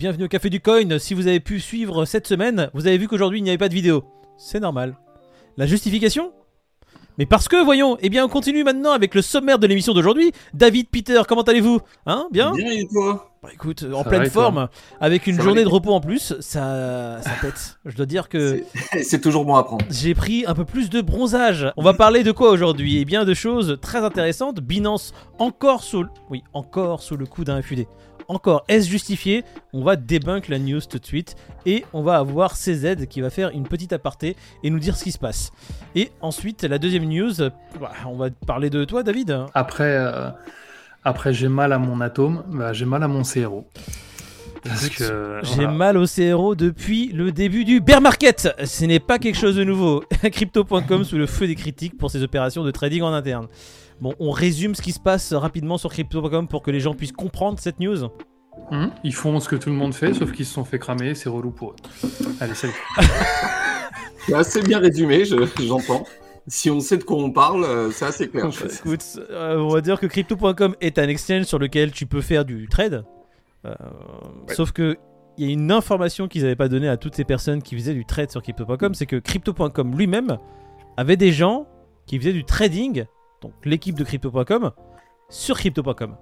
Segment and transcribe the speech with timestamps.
[0.00, 0.96] Bienvenue au Café du Coin.
[1.00, 3.68] Si vous avez pu suivre cette semaine, vous avez vu qu'aujourd'hui il n'y avait pas
[3.68, 4.04] de vidéo.
[4.36, 4.96] C'est normal.
[5.56, 6.30] La justification?
[7.18, 10.30] Mais parce que, voyons, eh bien on continue maintenant avec le sommaire de l'émission d'aujourd'hui.
[10.54, 11.80] David, Peter, comment allez-vous?
[12.06, 12.28] Hein?
[12.30, 12.52] Bien?
[12.52, 13.32] Bien et toi?
[13.42, 14.68] Bah écoute, en Ça pleine va forme,
[15.00, 17.80] avec une Ça journée de repos en plus, ça, ça pète.
[17.84, 18.62] Je dois dire que
[18.92, 19.84] C'est- C'est toujours bon à prendre.
[19.90, 21.72] j'ai pris un peu plus de bronzage.
[21.76, 22.98] On va parler de quoi aujourd'hui?
[22.98, 24.60] Eh bien de choses très intéressantes.
[24.60, 27.84] Binance encore sous, le- oui, encore sous le coup d'un FUD.
[28.28, 29.42] Encore, est-ce justifié?
[29.72, 31.34] On va débunk la news tout de suite
[31.64, 35.04] et on va avoir CZ qui va faire une petite aparté et nous dire ce
[35.04, 35.50] qui se passe.
[35.94, 37.32] Et ensuite, la deuxième news,
[37.80, 39.34] bah, on va parler de toi, David.
[39.54, 40.28] Après, euh,
[41.04, 43.66] après j'ai mal à mon atome, bah, j'ai mal à mon CRO.
[44.62, 45.70] Parce que J'ai voilà.
[45.70, 48.48] mal au CRO depuis le début du bear market.
[48.64, 50.02] Ce n'est pas quelque chose de nouveau.
[50.32, 53.46] Crypto.com sous le feu des critiques pour ses opérations de trading en interne.
[54.00, 57.12] Bon, on résume ce qui se passe rapidement sur Crypto.com pour que les gens puissent
[57.12, 58.08] comprendre cette news.
[58.70, 61.14] Hum, ils font ce que tout le monde fait, sauf qu'ils se sont fait cramer,
[61.14, 61.76] c'est relou pour eux.
[62.40, 62.74] Allez, salut.
[64.26, 66.04] C'est assez bien résumé, je- j'entends.
[66.46, 68.46] Si on sait de quoi on parle, euh, c'est assez clair.
[68.46, 72.44] Écoute, euh, on va dire que Crypto.com est un exchange sur lequel tu peux faire
[72.44, 73.04] du trade.
[73.64, 73.74] Euh,
[74.54, 74.96] Sauf que
[75.38, 77.94] il y a une information qu'ils n'avaient pas donnée à toutes ces personnes qui faisaient
[77.94, 80.36] du trade sur Crypto.com, c'est que Crypto.com lui-même
[80.96, 81.66] avait des gens
[82.06, 83.04] qui faisaient du trading,
[83.40, 84.72] donc l'équipe de Crypto.com,
[85.30, 86.16] sur Crypto.com.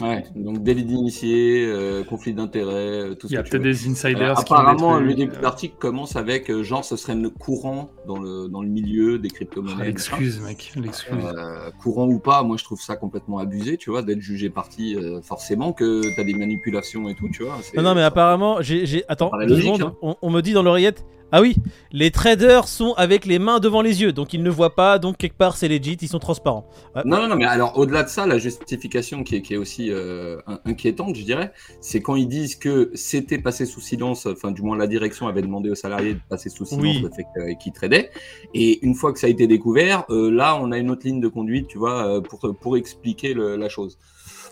[0.00, 2.72] Ouais, donc délit d'initié, euh, conflit d'intérêts,
[3.10, 4.30] euh, tout Il ce y a peut-être des insiders.
[4.30, 7.28] Euh, qui apparemment, le début euh, de l'article commence avec euh, genre ce serait le
[7.28, 9.84] courant dans le, dans le milieu des ah, crypto-monnaies.
[9.84, 11.12] L'excuse, mec, l'excuse.
[11.22, 14.96] Euh, courant ou pas, moi je trouve ça complètement abusé, tu vois, d'être jugé parti
[14.96, 17.58] euh, forcément que t'as des manipulations et tout, tu vois.
[17.76, 19.94] Non, non, mais ça- apparemment, j'ai, attends, deux logique, secondes, hein.
[20.00, 21.04] on, on me dit dans l'oreillette.
[21.34, 21.56] Ah oui,
[21.92, 25.16] les traders sont avec les mains devant les yeux, donc ils ne voient pas, donc
[25.16, 26.66] quelque part c'est legit, ils sont transparents.
[26.94, 27.00] Ouais.
[27.06, 29.90] Non, non, non, mais alors au-delà de ça, la justification qui est, qui est aussi
[29.90, 34.50] euh, in- inquiétante, je dirais, c'est quand ils disent que c'était passé sous silence, enfin
[34.50, 37.00] du moins la direction avait demandé aux salariés de passer sous silence Oui.
[37.02, 38.10] le fait qu'ils tradaient,
[38.52, 41.20] et une fois que ça a été découvert, euh, là on a une autre ligne
[41.20, 43.98] de conduite, tu vois, euh, pour, pour expliquer le- la chose.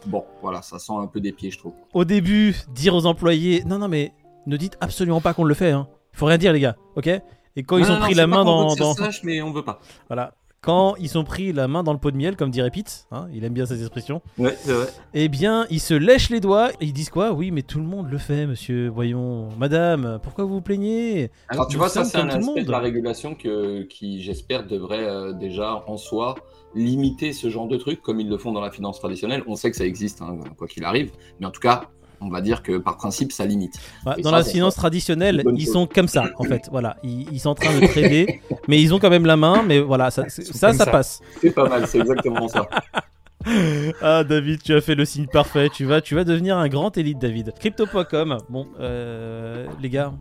[0.07, 1.75] Bon, voilà, ça sent un peu des pieds, je trouve.
[1.93, 4.15] Au début, dire aux employés, non, non, mais
[4.47, 5.87] ne dites absolument pas qu'on le fait, hein.
[6.13, 7.09] Faut rien dire, les gars, ok?
[7.57, 8.75] Et quand ils ont non, pris la main dans,
[9.25, 9.81] mais on veut pas.
[10.09, 13.07] voilà, quand ils ont pris la main dans le pot de miel, comme dirait Pete,
[13.11, 14.21] hein, il aime bien cette expression.
[14.37, 14.87] Ouais, c'est vrai.
[15.15, 17.33] Eh bien, ils se lèchent les doigts et ils disent quoi?
[17.33, 18.89] Oui, mais tout le monde le fait, monsieur.
[18.89, 21.31] Voyons, madame, pourquoi vous vous plaignez?
[21.49, 25.09] Alors tu Nous vois, ça c'est un aspect de la régulation que, qui, j'espère, devrait
[25.09, 26.35] euh, déjà en soi
[26.75, 29.43] limiter ce genre de trucs comme ils le font dans la finance traditionnelle.
[29.47, 31.11] On sait que ça existe, hein, quoi qu'il arrive,
[31.41, 31.89] mais en tout cas,
[32.21, 33.79] on va dire que par principe, ça limite.
[34.17, 35.73] Et Dans ça, la finance traditionnelle, ils chose.
[35.73, 36.69] sont comme ça, en fait.
[36.71, 39.63] Voilà, ils, sont en train de trader, mais ils ont quand même la main.
[39.63, 40.87] Mais voilà, ça ça.
[40.87, 41.21] passe.
[41.41, 42.69] C'est pas mal, c'est exactement ça.
[44.03, 45.71] Ah, David, tu as fait le signe parfait.
[45.71, 47.55] Tu vas, tu vas devenir un grand élite, David.
[47.59, 48.37] Crypto.com.
[48.51, 50.13] Bon, euh, les gars,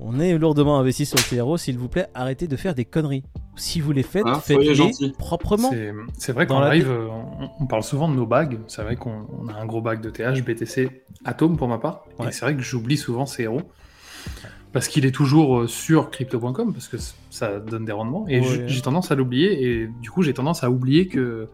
[0.00, 1.56] on est lourdement investi sur le CRO.
[1.56, 3.22] S'il vous plaît, arrêtez de faire des conneries.
[3.56, 5.70] Si vous les faites, Hein, faites-les proprement.
[6.18, 8.58] C'est- vrai qu'en la live, euh, on, on parle souvent de nos bagues.
[8.66, 12.04] C'est vrai qu'on on a un gros bag de TH, BTC, Atom pour ma part.
[12.18, 12.28] Ouais.
[12.28, 13.60] Et c'est vrai que j'oublie souvent CRO.
[14.72, 16.96] Parce qu'il est toujours euh, sur crypto.com, parce que
[17.30, 18.26] ça donne des rendements.
[18.26, 18.64] Et Ouais.
[18.66, 19.62] j'ai tendance à l'oublier.
[19.82, 21.48] Et du coup, j'ai tendance à oublier que.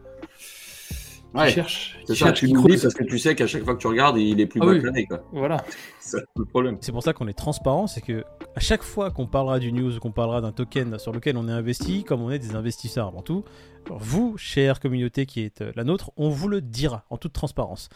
[1.34, 1.98] Ouais, il cherche.
[2.06, 4.18] c'est ça, cherche, tu l'oublies parce que tu sais qu'à chaque fois que tu regardes,
[4.18, 4.80] il est plus Ah bas oui.
[4.80, 5.08] que l'année.
[5.32, 5.58] Voilà.
[6.00, 6.76] C'est le problème.
[6.80, 8.24] C'est pour ça qu'on est transparent, c'est que
[8.56, 11.52] à chaque fois qu'on parlera du news, qu'on parlera d'un token sur lequel on est
[11.52, 13.44] investi, comme on est des investisseurs avant tout,
[13.88, 17.88] vous, chère communauté qui est euh, la nôtre, on vous le dira en toute transparence.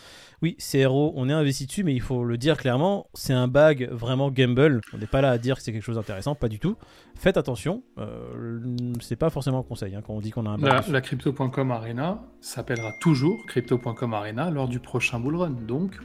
[0.42, 3.88] Oui, CRO, on est investi dessus, mais il faut le dire clairement, c'est un bag
[3.90, 4.80] vraiment gamble.
[4.92, 6.76] On n'est pas là à dire que c'est quelque chose d'intéressant, pas du tout.
[7.14, 8.58] Faites attention, euh,
[9.00, 10.88] c'est pas forcément un conseil hein, quand on dit qu'on a un bag.
[10.88, 15.50] La, crypto.com Arena s'appellera toujours crypto.com Arena lors du prochain bull run.
[15.50, 15.98] Donc,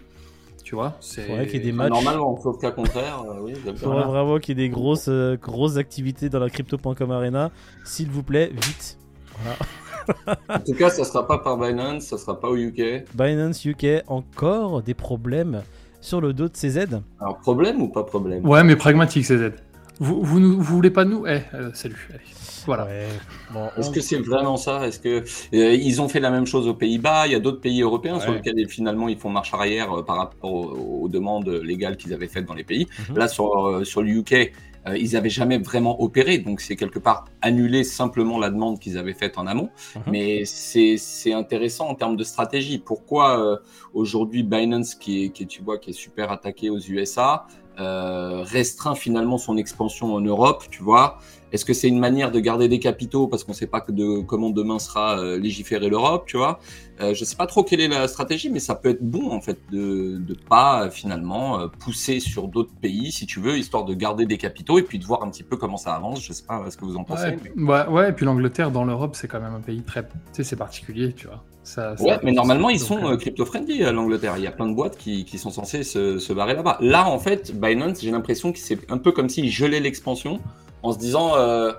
[0.63, 1.25] tu vois, c'est.
[1.25, 2.03] Qu'il y ait des Enfin, matchs.
[2.03, 5.35] Normalement, sauf cas contraire, euh, oui, Il faudrait vraiment qu'il y ait des grosses, euh,
[5.35, 7.49] grosses activités dans la crypto.com arena.
[7.85, 8.98] S'il vous plaît, vite.
[9.43, 9.57] Voilà.
[10.49, 13.05] En tout cas, ça sera pas par Binance, ça sera pas au UK.
[13.13, 15.61] Binance UK, encore des problèmes
[16.01, 16.87] sur le dos de CZ.
[17.19, 18.43] Alors, problème ou pas problème?
[18.47, 19.51] Ouais, mais pragmatique, CZ.
[19.99, 21.27] Vous, vous, nous- vous voulez pas de nous?
[21.27, 22.07] Eh, euh, salut.
[22.09, 22.21] Allez.
[22.65, 22.85] Voilà.
[22.85, 23.07] Ouais.
[23.53, 24.87] Bon, Est-ce on- que c'est vraiment ça?
[24.87, 25.19] Est-ce que
[25.53, 27.27] euh, ils ont fait la même chose aux Pays-Bas?
[27.27, 30.17] Il y a d'autres pays européens sur lesquels finalement ils font marche arrière euh, par
[30.17, 32.87] rapport aux, aux demandes légales qu'ils avaient faites dans les pays.
[33.09, 33.17] Mhm.
[33.17, 34.53] Là sur euh, sur le UK,
[34.87, 38.97] euh, ils avaient jamais vraiment opéré, donc c'est quelque part annuler simplement la demande qu'ils
[38.97, 39.69] avaient faite en amont.
[39.95, 40.01] Mhm.
[40.07, 42.79] Mais c'est c'est intéressant en termes de stratégie.
[42.79, 43.57] Pourquoi euh,
[43.93, 47.45] aujourd'hui Binance qui est qui est tu vois qui est super attaqué aux USA
[47.79, 51.19] euh, restreint finalement son expansion en Europe, tu vois
[51.51, 53.91] Est-ce que c'est une manière de garder des capitaux parce qu'on ne sait pas que
[53.91, 56.59] de, comment demain sera euh, légiférée l'Europe, tu vois?
[57.01, 59.31] Euh, Je ne sais pas trop quelle est la stratégie, mais ça peut être bon
[59.31, 63.85] en fait de ne pas euh, finalement pousser sur d'autres pays, si tu veux, histoire
[63.85, 66.23] de garder des capitaux et puis de voir un petit peu comment ça avance.
[66.23, 67.37] Je ne sais pas ce que vous en pensez.
[67.57, 70.43] Ouais, ouais, et puis l'Angleterre dans l'Europe, c'est quand même un pays très, tu sais,
[70.43, 71.43] c'est particulier, tu vois.
[71.63, 74.35] Ça, ouais, mais normalement, ils sont crypto-friendly à l'Angleterre.
[74.37, 76.77] Il y a plein de boîtes qui, qui sont censées se, se barrer là-bas.
[76.79, 80.39] Là, en fait, Binance, j'ai l'impression que c'est un peu comme s'ils gelaient l'expansion
[80.83, 81.71] en se disant euh,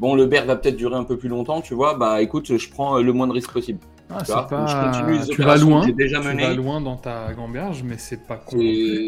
[0.00, 2.70] bon le bear va peut-être durer un peu plus longtemps, tu vois, bah écoute, je
[2.70, 3.80] prends le moins de risques possible.
[4.08, 4.46] Ah, tu, pas...
[5.28, 8.56] tu vas loin, déjà tu vas loin dans ta gamberge, mais c'est pas con.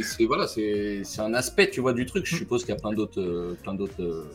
[0.03, 2.27] C'est voilà, c'est un aspect, tu vois, du truc.
[2.27, 2.39] Je hmm.
[2.39, 4.29] suppose qu'il y a plein d'autres, euh, plein d'autres euh,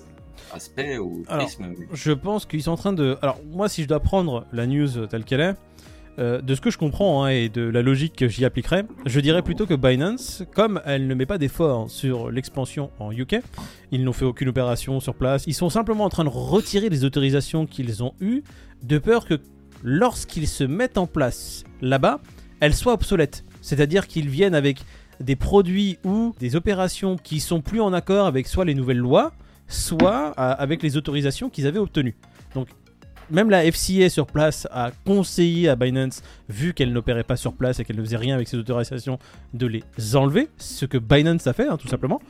[0.54, 1.74] aspects ou prismes.
[1.92, 3.18] Je pense qu'ils sont en train de.
[3.21, 5.56] Alors moi, si je dois prendre la news telle qu'elle est,
[6.19, 9.19] euh, de ce que je comprends hein, et de la logique que j'y appliquerai, je
[9.19, 13.38] dirais plutôt que Binance, comme elle ne met pas d'effort sur l'expansion en UK,
[13.92, 17.04] ils n'ont fait aucune opération sur place, ils sont simplement en train de retirer les
[17.04, 18.44] autorisations qu'ils ont eues,
[18.83, 19.39] de peur que
[19.83, 22.21] lorsqu'ils se mettent en place là-bas,
[22.59, 23.44] elles soient obsolètes.
[23.62, 24.80] C'est-à-dire qu'ils viennent avec
[25.19, 29.33] des produits ou des opérations qui sont plus en accord avec soit les nouvelles lois,
[29.68, 32.16] soit euh, avec les autorisations qu'ils avaient obtenues.
[32.56, 32.68] Donc
[33.33, 37.80] même la FCA sur place a conseillé à Binance, vu qu'elle n'opérait pas sur place
[37.80, 39.19] et qu'elle ne faisait rien avec ses autorisations,
[39.53, 39.83] de les
[40.15, 42.21] enlever, ce que Binance a fait, hein, tout simplement.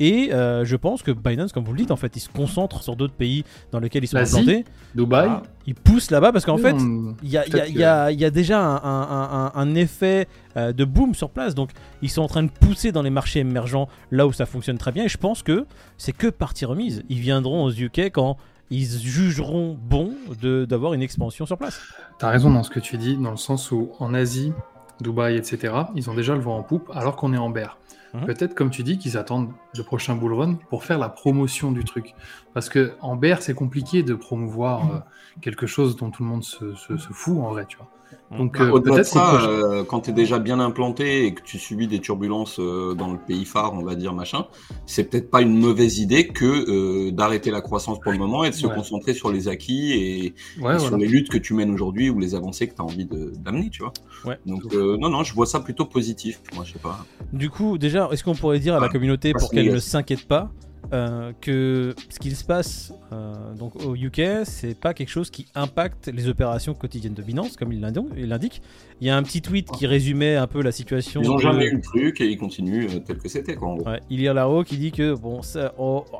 [0.00, 2.82] Et euh, je pense que Binance, comme vous le dites, en fait, il se concentre
[2.82, 4.64] sur d'autres pays dans lesquels ils sont implantés.
[4.94, 5.28] Dubaï.
[5.30, 6.74] Ah, ils poussent là-bas parce qu'en fait,
[7.22, 10.26] il y, a déjà un, effet
[10.56, 11.54] euh, de boom sur place.
[11.54, 11.70] Donc,
[12.00, 14.90] ils sont en train de pousser dans les marchés émergents là où ça fonctionne très
[14.90, 15.04] bien.
[15.04, 15.66] Et je pense que
[15.98, 17.02] c'est que partie remise.
[17.10, 18.38] Ils viendront aux UK quand
[18.70, 21.80] ils jugeront bon d'avoir une expansion sur place.
[22.18, 24.52] Tu as raison dans ce que tu dis, dans le sens où en Asie,
[25.00, 27.78] Dubaï, etc., ils ont déjà le vent en poupe alors qu'on est en bear.
[28.14, 31.72] Hein Peut-être, comme tu dis, qu'ils attendent le prochain bull run pour faire la promotion
[31.72, 32.14] du truc.
[32.54, 34.98] Parce que en bear, c'est compliqué de promouvoir euh,
[35.40, 37.88] quelque chose dont tout le monde se, se, se fout en vrai, tu vois.
[38.30, 41.58] Donc, bah, euh, peut-être ça, euh, quand tu es déjà bien implanté et que tu
[41.58, 44.46] subis des turbulences euh, dans le pays phare, on va dire machin,
[44.86, 48.54] c'est peut-être pas une mauvaise idée que d'arrêter la croissance pour le moment et de
[48.54, 50.34] se concentrer sur les acquis et,
[50.78, 53.70] sur les luttes que tu mènes aujourd'hui ou les avancées que tu as envie d'amener,
[53.70, 54.36] tu vois.
[54.46, 56.40] Donc non, non, je vois ça plutôt positif.
[56.54, 57.04] Moi, je sais pas.
[57.32, 60.50] Du coup, déjà, est-ce qu'on pourrait dire à la communauté pour qu'elle ne s'inquiète pas
[60.92, 65.46] euh, que ce qu'il se passe euh, donc au UK, c'est pas quelque chose qui
[65.54, 68.62] impacte les opérations quotidiennes de Binance, comme il l'indique.
[69.00, 71.22] Il y a un petit tweet qui résumait un peu la situation.
[71.22, 73.54] Ils n'ont jamais eu le truc et ils continuent euh, tel que c'était.
[73.54, 75.74] Quoi, il y a là-haut qui dit que bon, ça,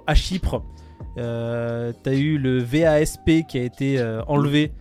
[0.06, 0.62] à Chypre,
[1.18, 4.72] euh, t'as eu le VASP qui a été enlevé.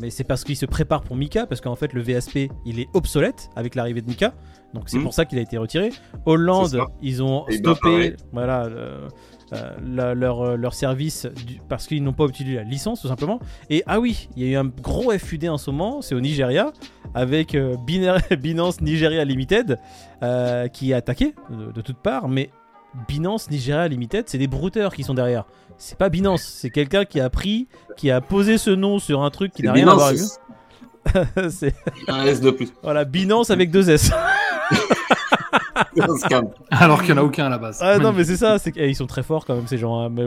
[0.00, 2.88] Mais c'est parce qu'il se prépare pour Mika, parce qu'en fait le VASP il est
[2.94, 4.34] obsolète avec l'arrivée de Mika.
[4.74, 5.04] Donc c'est hmm.
[5.04, 5.90] pour ça qu'il a été retiré.
[6.26, 8.68] Hollande, ils ont stoppé voilà,
[9.52, 11.26] euh, leur, euh, leur service
[11.68, 13.40] parce qu'ils n'ont pas obtenu la licence tout simplement.
[13.70, 16.20] Et ah oui, il y a eu un gros FUD en ce moment, c'est au
[16.20, 16.72] Nigeria,
[17.14, 19.78] avec euh, Binance Nigeria Limited
[20.72, 22.28] qui est attaqué de, de toutes parts.
[22.28, 22.50] Mais
[23.06, 25.44] Binance Nigeria Limited, c'est des brouteurs qui sont derrière.
[25.76, 29.30] C'est pas Binance, c'est quelqu'un qui a pris, qui a posé ce nom sur un
[29.30, 30.20] truc qui n'a rien à voir avec
[31.50, 31.74] c'est
[32.08, 32.72] un S de plus.
[32.82, 34.10] Voilà, Binance avec deux S.
[36.70, 37.78] Alors qu'il n'y en a aucun à la base.
[37.82, 39.98] Ah non, mais c'est ça, c'est ils sont très forts quand même ces gens.
[39.98, 40.08] Hein.
[40.10, 40.24] Mais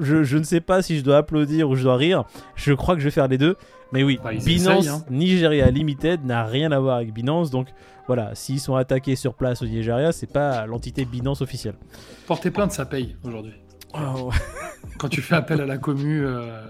[0.00, 2.24] je, ne sais pas si je dois applaudir ou je dois rire.
[2.54, 3.56] Je crois que je vais faire les deux.
[3.92, 5.04] Mais oui, bah, Binance hein.
[5.10, 7.50] Nigeria Limited n'a rien à voir avec Binance.
[7.50, 7.68] Donc
[8.06, 11.74] voilà, s'ils sont attaqués sur place au Nigeria, c'est pas l'entité Binance officielle.
[12.26, 13.54] Porter plainte, ça paye aujourd'hui.
[13.94, 14.30] Oh,
[14.98, 16.24] Quand tu fais appel à la commu.
[16.24, 16.62] Euh,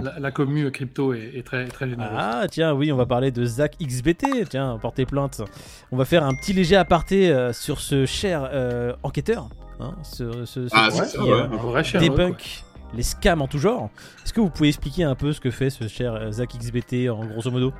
[0.00, 2.16] la, commune crypto est, très, très généreuse.
[2.16, 4.48] Ah, tiens, oui, on va parler de Zach XBT.
[4.48, 5.42] Tiens, porter plainte.
[5.90, 9.48] On va faire un petit léger aparté euh, sur ce cher euh, enquêteur.
[9.80, 13.90] Hein, ce, ce, ah, c'est vrai, débunk les scams en tout genre.
[14.24, 17.24] Est-ce que vous pouvez expliquer un peu ce que fait ce cher Zach XBT en
[17.24, 17.72] grosso modo?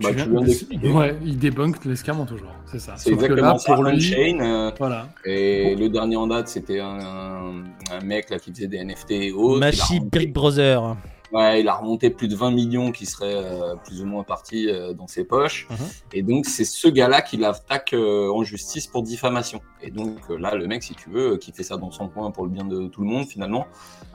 [0.00, 2.94] Bah, tu viens Ouais, il débunk les scams en tout genre, c'est ça.
[2.96, 5.08] C'est exactement ça, pour lui, chain, voilà.
[5.24, 9.32] Et le dernier en date, c'était un, un, mec là qui faisait des NFT et
[9.32, 9.60] autres.
[9.60, 10.96] Machi Brick Brother.
[11.34, 14.70] Ouais, il a remonté plus de 20 millions qui seraient euh, plus ou moins partis
[14.70, 15.66] euh, dans ses poches.
[15.68, 15.76] Mhm.
[16.12, 19.60] Et donc, c'est ce gars-là qui l'attaque euh, en justice pour diffamation.
[19.82, 22.44] Et donc, là, le mec, si tu veux, qui fait ça dans son coin pour
[22.44, 23.66] le bien de tout le monde, finalement,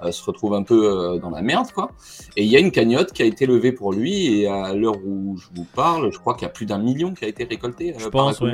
[0.09, 1.91] se retrouve un peu dans la merde, quoi.
[2.37, 4.41] Et il y a une cagnotte qui a été levée pour lui.
[4.41, 7.13] Et à l'heure où je vous parle, je crois qu'il y a plus d'un million
[7.13, 7.93] qui a été récolté.
[7.99, 8.51] je pense, oui.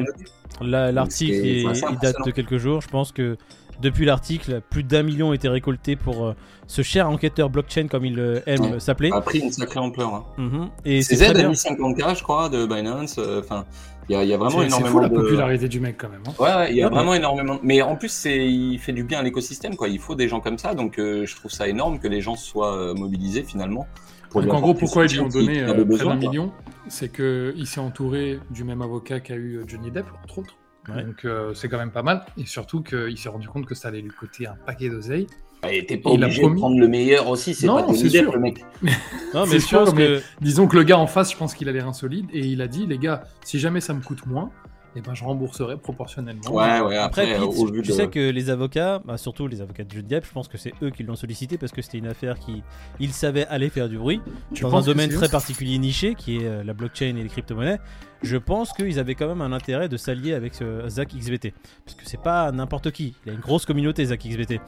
[0.61, 2.81] L'article, il, date de quelques jours.
[2.81, 3.37] Je pense que
[3.81, 6.33] Depuis l'article, plus d'un million ont été récoltés pour euh,
[6.67, 8.79] ce cher enquêteur blockchain, comme il euh, aime Ouais.
[8.79, 9.11] s'appeler.
[9.11, 10.13] a pris une sacrée ampleur.
[10.13, 10.23] Hein.
[10.37, 10.69] Mhm.
[10.85, 13.17] Et c'est très a mis 50K, je crois, de Binance.
[13.17, 13.65] euh, Enfin,
[14.09, 15.15] il y, a- il y a vraiment énormément fou la de.
[15.15, 16.21] popularité du mec quand même.
[16.27, 16.31] hein.
[16.39, 17.59] Ouais, ouais, il y a Ah, mais- vraiment énormément.
[17.63, 19.87] Mais en plus, il fait du bien à l'écosystème, quoi.
[19.89, 22.35] Il faut des gens comme ça, donc euh, je trouve ça énorme que les gens
[22.35, 23.87] soient euh, mobilisés finalement.
[24.29, 26.51] pour Donc en gros, pourquoi ils lui ont donné euh, près d'un million?
[26.87, 30.55] C'est qu'il s'est entouré du même avocat qu'a eu Johnny Depp, entre autres.
[30.89, 31.03] Ouais.
[31.03, 32.25] Donc euh, c'est quand même pas mal.
[32.37, 35.27] Et surtout qu'il s'est rendu compte que ça allait lui coûter un paquet d'oseille.
[35.67, 37.93] Et t'es pas Il a obligé promis- de prendre le meilleur aussi, c'est Non, pas
[37.95, 38.31] c'est sûr.
[38.33, 38.63] le mec.
[39.33, 41.55] Non, mais je sûr, pense mais- que Disons que le gars en face, je pense
[41.55, 42.27] qu'il a l'air insolide.
[42.33, 44.51] Et il a dit, les gars, si jamais ça me coûte moins,
[44.97, 46.49] eh ben, je rembourserai proportionnellement.
[46.51, 47.93] Ouais, ouais, Après, après, Pete, au vu tu de.
[47.93, 50.73] sais que les avocats, bah, surtout les avocats de Johnny Depp, je pense que c'est
[50.81, 52.63] eux qui l'ont sollicité parce que c'était une affaire qui,
[52.99, 54.21] ils savaient aller faire du bruit
[54.53, 57.79] Tu dans un domaine très particulier niché qui est euh, la blockchain et les crypto-monnaies.
[58.23, 61.53] Je pense qu'ils avaient quand même un intérêt de s'allier avec euh, Zach XBT
[61.85, 63.15] parce que c'est pas n'importe qui.
[63.25, 64.59] Il a une grosse communauté, Zach XBT.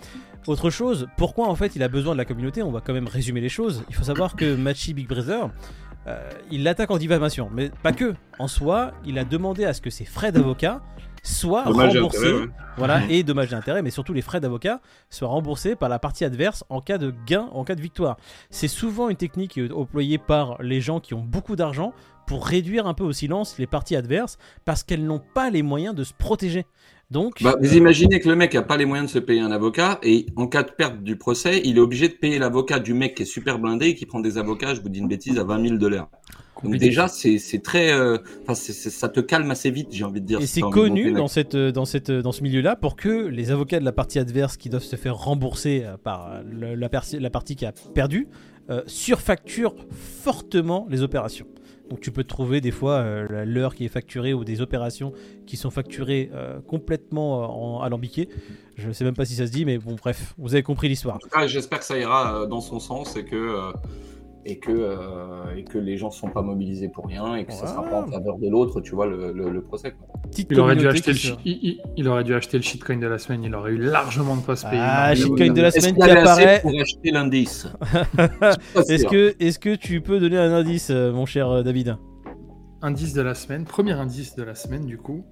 [0.48, 2.62] Autre chose, pourquoi en fait il a besoin de la communauté?
[2.62, 3.84] On va quand même résumer les choses.
[3.90, 5.50] Il faut savoir que Machi Big Brother,
[6.08, 8.14] euh, il l'attaque en diffamation, mais pas que.
[8.40, 10.82] En soi, il a demandé à ce que ses frais d'avocat
[11.24, 12.18] soient remboursés.
[12.20, 12.50] intérêt, ouais.
[12.78, 16.24] Voilà, et dommages et intérêts, mais surtout les frais d'avocat soient remboursés par la partie
[16.24, 18.18] adverse en cas de gain, en cas de victoire.
[18.50, 21.94] C'est souvent une technique euh, employée par les gens qui ont beaucoup d'argent
[22.28, 25.96] pour réduire un peu au silence les parties adverses parce qu'elles n'ont pas les moyens
[25.96, 26.66] de se protéger.
[27.10, 29.52] Donc, Bah, vous imaginez que le mec a pas les moyens de se payer un
[29.52, 32.94] avocat et en cas de perte du procès, il est obligé de payer l'avocat du
[32.94, 35.40] mec qui est super blindé et qui prend des avocats, je vous dis une bêtise,
[35.40, 36.10] à 20 000 dollars.
[36.64, 38.18] Donc déjà, c'est très, euh,
[38.54, 40.42] ça te calme assez vite, j'ai envie de dire.
[40.42, 43.52] Et c'est connu dans, cette, euh, dans, cette, euh, dans ce milieu-là pour que les
[43.52, 46.90] avocats de la partie adverse qui doivent se faire rembourser euh, par euh, le- la,
[47.20, 48.28] la partie qui a perdu
[48.70, 51.46] euh, surfacturent fortement les opérations.
[51.90, 55.14] Donc tu peux trouver des fois euh, l'heure qui est facturée ou des opérations
[55.46, 58.30] qui sont facturées euh, complètement euh, en alambiquées.
[58.76, 60.90] Je ne sais même pas si ça se dit, mais bon bref, vous avez compris
[60.90, 61.20] l'histoire.
[61.46, 63.74] J'espère que ça ira dans son sens et que
[64.50, 67.68] et que euh, et que les gens sont pas mobilisés pour rien et que ça
[67.68, 69.92] sera pas en faveur de l'autre, tu vois le, le, le procès.
[69.92, 70.08] quoi.
[70.30, 72.58] Petite Il aurait, dû acheter le qui se- shi- il, il- il aurait dû acheter
[72.58, 74.82] le shitcoin de la semaine, il aurait eu largement de quoi se payer.
[74.82, 76.62] Ah, aurait- shitcoin de la semaine qui apparaît.
[76.62, 77.68] pour acheter l'indice
[78.90, 81.98] Est-ce que, est que tu peux donner un indice, euh, mon cher euh, David?
[82.82, 85.26] Indice de la semaine, premier indice de la semaine du coup,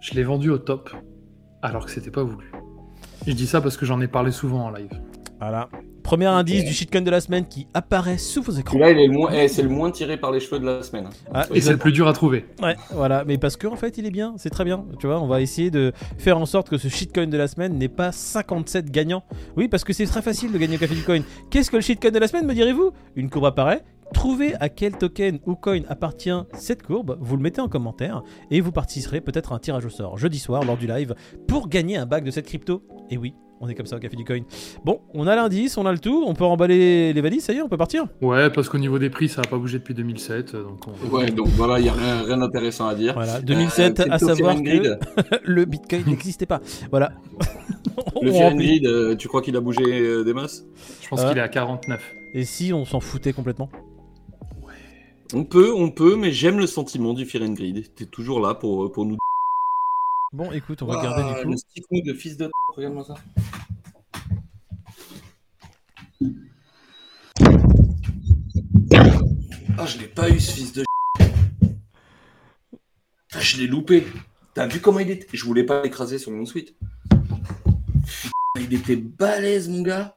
[0.00, 0.90] je l'ai vendu au top,
[1.62, 2.50] alors que c'était pas voulu.
[3.26, 4.90] Je dis ça parce que j'en ai parlé souvent en live.
[5.40, 5.68] Voilà.
[6.04, 8.72] Premier indice du shitcoin de la semaine qui apparaît sous vos écrans.
[8.74, 10.82] Celui-là, il est le moins, eh, c'est le moins tiré par les cheveux de la
[10.82, 11.08] semaine.
[11.32, 12.44] Ah, Et c'est le plus dur à trouver.
[12.62, 14.84] Ouais, voilà, mais parce qu'en fait il est bien, c'est très bien.
[15.00, 17.78] Tu vois, on va essayer de faire en sorte que ce shitcoin de la semaine
[17.78, 19.24] n'est pas 57 gagnants.
[19.56, 21.22] Oui, parce que c'est très facile de gagner au Café du Coin.
[21.50, 22.92] Qu'est-ce que le shitcoin de la semaine, me direz-vous?
[23.16, 23.82] Une courbe apparaît.
[24.12, 28.60] Trouvez à quel token ou coin appartient cette courbe, vous le mettez en commentaire et
[28.60, 31.14] vous participerez peut-être à un tirage au sort jeudi soir lors du live
[31.48, 32.84] pour gagner un bac de cette crypto.
[33.10, 33.34] Et oui,
[33.64, 34.40] on est comme ça au Café du Coin.
[34.84, 37.56] Bon, on a l'indice, on a le tout, on peut remballer les valises, ça y
[37.56, 38.04] est, on peut partir?
[38.20, 40.52] Ouais, parce qu'au niveau des prix, ça n'a pas bougé depuis 2007.
[40.54, 43.14] Donc on- Ouais, donc voilà, il y a rien, rien d'intéressant à dire.
[43.14, 44.98] Voilà, 2007, Euh, à savoir que
[45.44, 46.60] le bitcoin n'existait pas.
[46.90, 47.12] Voilà.
[48.22, 48.30] Le.
[48.56, 50.64] Greed, euh, tu crois qu'il a bougé euh, des masses?
[51.02, 52.14] Je pense qu'il est à 49.
[52.34, 53.68] Et si on s'en foutait complètement?
[55.34, 57.94] On peut, on peut, mais j'aime le sentiment du Fear and Greed.
[57.94, 59.16] T'es toujours là pour, pour nous.
[60.32, 61.56] Bon, écoute, on va garder Ah, du Le coup.
[61.58, 62.50] stick move de fils de.
[62.76, 63.14] Regarde-moi ça.
[69.84, 70.82] Ah, je l'ai pas eu ce fils de.
[73.34, 74.06] Ah, je l'ai loupé.
[74.54, 76.74] T'as vu comment il était Je voulais pas l'écraser sur mon suite.
[78.58, 80.16] Il était balèze, mon gars.